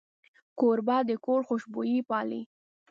[0.59, 2.41] کوربه د کور خوشبويي پالي.